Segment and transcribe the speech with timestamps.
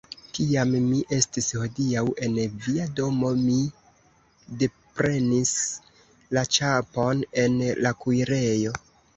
[0.35, 3.59] Kiam mi estis hodiaŭ en via domo, mi
[4.63, 5.53] deprenis
[6.39, 8.77] la ĉapon en la kuirejo.